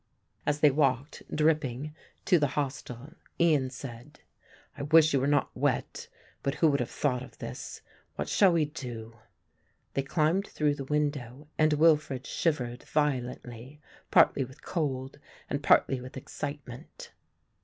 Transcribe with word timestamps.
As 0.47 0.61
they 0.61 0.71
walked, 0.71 1.21
dripping, 1.31 1.93
to 2.25 2.39
the 2.39 2.47
hostel, 2.57 3.13
Ian 3.39 3.69
said, 3.69 4.19
"I 4.75 4.81
wish 4.81 5.13
you 5.13 5.19
were 5.19 5.27
not 5.27 5.55
wet, 5.55 6.07
but 6.41 6.55
who 6.55 6.69
would 6.69 6.79
have 6.79 6.89
thought 6.89 7.21
of 7.21 7.37
this? 7.37 7.83
What 8.15 8.27
shall 8.27 8.51
we 8.51 8.65
do?" 8.65 9.17
They 9.93 10.01
climbed 10.01 10.47
through 10.47 10.73
the 10.73 10.85
window 10.85 11.49
and 11.55 11.73
Wilfred 11.73 12.25
shivered 12.25 12.81
violently, 12.81 13.79
partly 14.09 14.43
with 14.43 14.63
cold 14.63 15.19
and 15.51 15.61
partly 15.61 16.01
with 16.01 16.17
excitement. 16.17 17.11